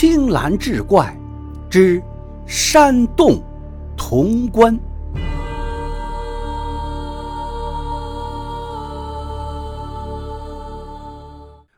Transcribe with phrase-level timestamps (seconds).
[0.00, 1.12] 青蓝志怪
[1.68, 2.00] 之
[2.46, 3.42] 山洞
[3.96, 4.78] 潼关。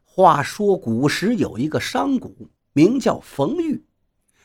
[0.05, 2.29] 话说古时有一个商贾，
[2.75, 3.83] 名叫冯玉，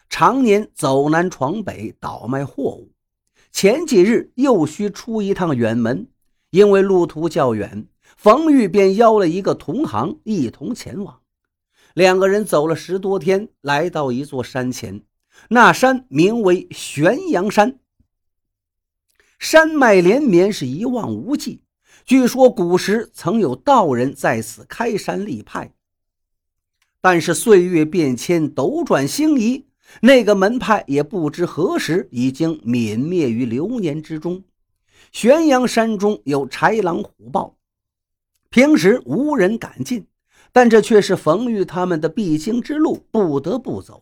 [0.08, 2.90] 常年走南闯北倒卖货物。
[3.52, 6.08] 前几日又需出一趟远门，
[6.50, 7.86] 因为路途较远，
[8.16, 11.20] 冯玉便邀了一个同行一同前往。
[11.96, 15.02] 两个人走了十多天，来到一座山前。
[15.48, 17.80] 那山名为玄阳山，
[19.40, 21.64] 山脉连绵，是一望无际。
[22.04, 25.74] 据说古时曾有道人在此开山立派，
[27.00, 29.66] 但是岁月变迁，斗转星移，
[30.02, 34.44] 那个门派也不知何时已经泯灭于流年之中。
[35.14, 37.58] 玄阳山中有豺狼虎豹，
[38.50, 40.06] 平时无人敢进。
[40.56, 44.02] 但这却是冯玉他们的必经之路，不得不走。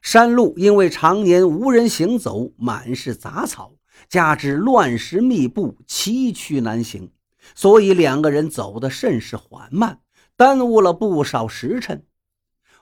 [0.00, 3.74] 山路因为常年无人行走，满是杂草，
[4.08, 7.12] 加之乱石密布，崎岖难行，
[7.54, 10.00] 所以两个人走得甚是缓慢，
[10.34, 12.06] 耽误了不少时辰。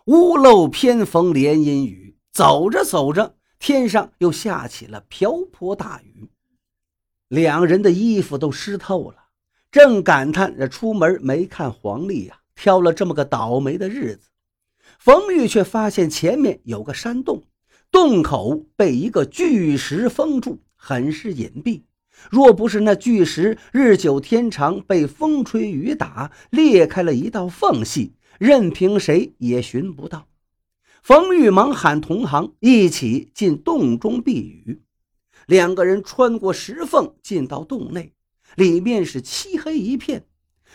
[0.05, 6.31] 屋漏偏逢连阴雨，走着走着，天上又下起了瓢泼大雨，
[7.27, 9.17] 两人的衣服都湿透了，
[9.73, 12.39] 正感叹着出门没看黄历呀。
[12.55, 14.29] 挑了这么个倒霉的日子，
[14.99, 17.45] 冯玉却发现前面有个山洞，
[17.91, 21.83] 洞口被一个巨石封住，很是隐蔽。
[22.31, 30.29] 若不是那巨石日久天长被风吹雨打裂开了一道缝隙，任凭谁也寻不到。
[31.03, 34.83] 冯玉忙喊同行一起进洞中避雨。
[35.47, 38.15] 两个人穿过石缝进到洞内，
[38.57, 40.25] 里面是漆黑一片。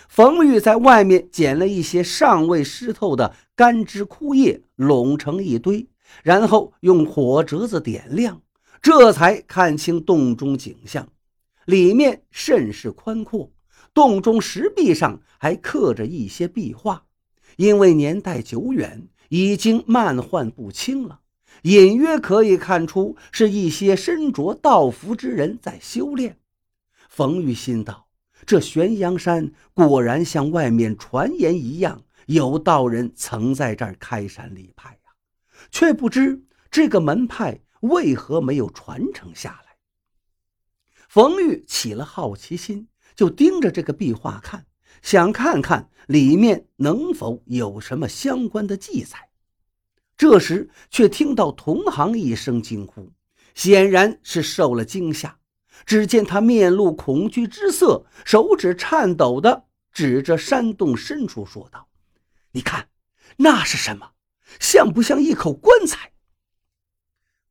[0.07, 5.87] 冯玉在外面捡了一些尚未湿透的干枝枯叶，拢成一堆，
[6.23, 8.41] 然后用火折子点亮，
[8.81, 11.09] 这才看清洞中景象。
[11.65, 13.51] 里面甚是宽阔，
[13.93, 17.03] 洞中石壁上还刻着一些壁画，
[17.57, 21.19] 因为年代久远，已经漫画不清了，
[21.61, 26.37] 隐约可以看出是一些身着道服之人在修炼。
[27.07, 28.08] 冯玉心道。
[28.45, 35.11] 这玄阳山果然像外面传言一样，有道人曾在这儿开山立派呀，
[35.71, 39.75] 却不知这个门派为何没有传承下来。
[41.07, 44.65] 冯玉起了好奇心，就盯着这个壁画看，
[45.01, 49.29] 想看看里面能否有什么相关的记载。
[50.15, 53.11] 这时，却听到同行一声惊呼，
[53.55, 55.38] 显然是受了惊吓。
[55.85, 61.87] 只见他面露恐惧之色，手指颤抖的指着山洞深处说道
[62.51, 62.89] ：“你看，
[63.37, 64.11] 那是什么？
[64.59, 66.11] 像不像一口棺材？”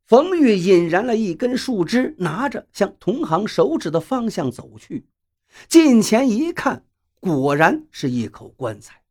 [0.05, 5.07] 冯玉引燃了一根树枝，拿着向同行手指的方向走去。
[5.69, 6.85] 近前一看，
[7.21, 9.03] 果然是一口棺材，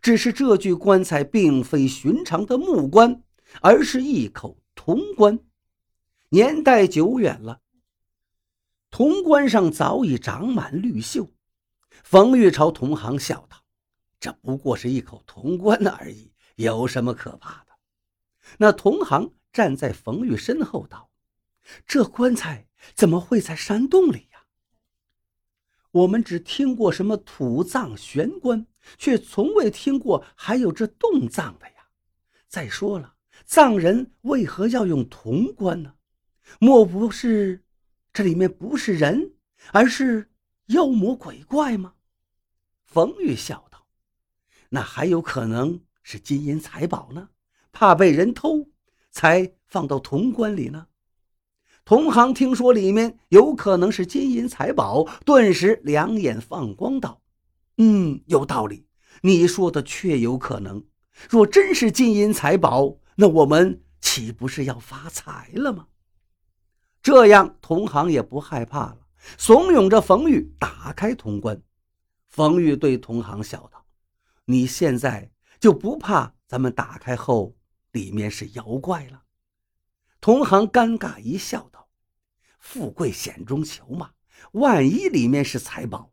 [0.00, 3.22] 只是这具棺材并非寻常的木棺，
[3.60, 5.38] 而是一口铜棺，
[6.30, 7.60] 年代久远了。
[8.92, 11.30] 铜棺上早已长满绿锈，
[12.04, 13.64] 冯玉朝同行笑道
[14.20, 17.72] ：“这不过是一口铜棺而已，有什么可怕的？”
[18.60, 21.10] 那同行站在冯玉身后道
[21.88, 24.44] ：“这棺材怎么会在山洞里呀？
[25.92, 28.66] 我们只听过什么土葬玄棺，
[28.98, 31.86] 却从未听过还有这洞葬的呀。
[32.46, 33.14] 再说了，
[33.46, 35.94] 葬人为何要用铜棺呢？
[36.60, 37.64] 莫不是……”
[38.12, 39.32] 这里面不是人，
[39.72, 40.30] 而是
[40.66, 41.94] 妖魔鬼怪吗？
[42.84, 43.86] 冯玉笑道
[44.70, 47.30] ：“那还有可能是金银财宝呢，
[47.72, 48.68] 怕被人偷，
[49.10, 50.88] 才放到铜棺里呢。”
[51.84, 57.22] 同行听说里面有可能是金银财宝，顿时两眼放光道
[57.78, 58.86] ：“嗯，有道理，
[59.22, 60.84] 你说的确有可能。
[61.28, 65.88] 若真是金银财宝，那我们岂不是要发财了吗？”
[67.02, 68.98] 这样，同行也不害怕了，
[69.36, 71.60] 怂恿着冯玉打开铜棺。
[72.28, 73.84] 冯玉对同行笑道
[74.46, 77.56] ：“你现在就不怕咱们打开后
[77.90, 79.22] 里面是妖怪了？”
[80.20, 81.88] 同行尴尬一笑，道
[82.60, 84.12] ：“富贵险中求嘛，
[84.52, 86.12] 万一里面是财宝，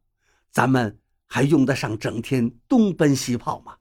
[0.49, 3.77] 咱们还用得上整天东奔西跑吗？”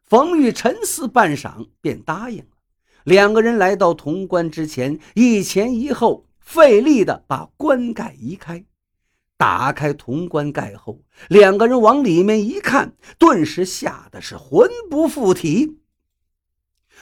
[0.00, 2.56] 冯玉沉思半晌，便答应了。
[3.04, 8.64] 两个人来到铜棺之前，一前一后，费力地把棺盖移开。
[9.36, 15.78] 打开铜棺盖后，两个人往里面一看，顿时吓得是魂不附体。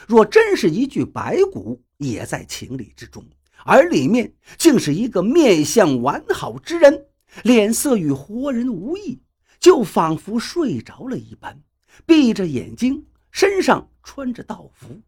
[0.07, 3.23] 若真是一具白骨，也在情理之中。
[3.63, 7.05] 而里面竟是一个面相完好之人，
[7.43, 9.21] 脸色与活人无异，
[9.59, 11.61] 就仿佛睡着了一般，
[12.07, 14.99] 闭着眼睛，身上穿着道服。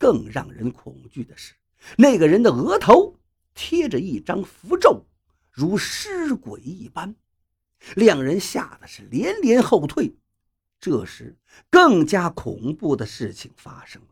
[0.00, 1.52] 更让人恐惧的是，
[1.98, 3.16] 那个人的额头
[3.54, 5.04] 贴着一张符咒，
[5.50, 7.14] 如尸鬼一般。
[7.94, 10.14] 两人吓得是连连后退。
[10.80, 11.36] 这时，
[11.68, 14.08] 更加恐怖的事情发生了。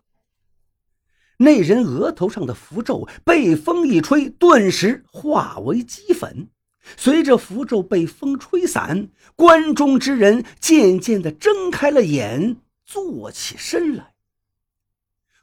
[1.38, 6.50] 那人额头上的符咒被风一吹，顿时化为齑粉。
[6.96, 14.07] 随着符咒被风吹散，关中之人渐渐地睁开了眼，坐起身来。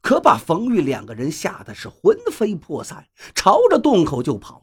[0.05, 4.61] 可把冯玉两个人吓得是魂飞魄散，朝着洞口就跑。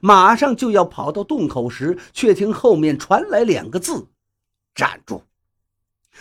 [0.00, 4.08] 马上就要跑到洞口时，却听后面传来两个字
[4.74, 5.22] ：“站住！”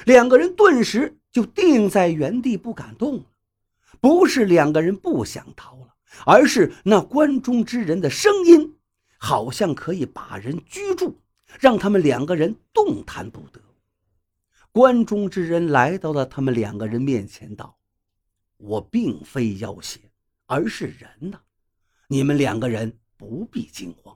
[0.06, 3.24] 两个人顿时就定在原地，不敢动了。
[4.00, 5.96] 不是两个人不想逃了，
[6.28, 8.76] 而是那关中之人的声音，
[9.18, 11.18] 好像可以把人拘住，
[11.60, 13.60] 让他们两个人动弹不得。
[14.72, 17.76] 关中之人来到了他们两个人面前，道
[18.60, 20.00] ：“我并非妖邪，
[20.46, 21.42] 而是人呐！
[22.08, 24.16] 你们两个人不必惊慌。”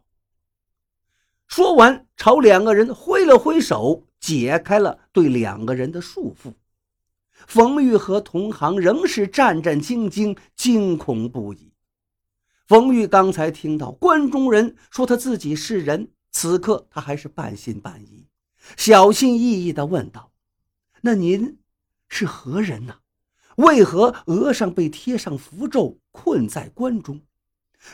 [1.48, 6.54] 说完，朝两个人挥了挥手，解开了对两个人的束缚。
[7.48, 11.74] 冯玉和同行仍是战战兢兢，惊恐不已。
[12.66, 18.28] 冯玉刚才听到关中人说他自己是人，此刻他还是半信半疑，
[18.78, 20.32] 小心翼翼地问道
[21.02, 21.60] ：“那您
[22.08, 23.00] 是何人呢？
[23.58, 27.22] 为何额上被贴上符咒，困在关中？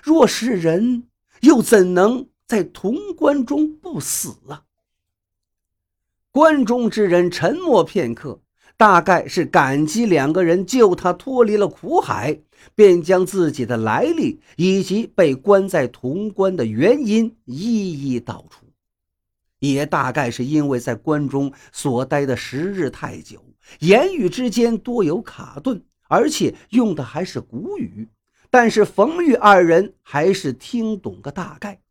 [0.03, 1.07] 若是人，
[1.41, 4.63] 又怎能在潼关中不死啊？”
[6.31, 8.41] 关中之人沉默片刻。
[8.77, 12.39] 大概是感激两个人救他脱离了苦海，
[12.75, 18.65] 便将自己的来历以及被关在潼关的原因一一道出。
[19.59, 23.43] 也大概是因为在关中所待的时日太久，
[23.79, 28.09] 言语之间多有卡顿，而且用的还是古语。
[28.49, 31.81] 但是冯玉二人还是听懂个大概。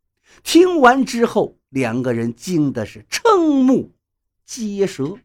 [0.43, 3.91] 听完之后，两个人惊的是瞠目
[4.45, 5.17] 结舌。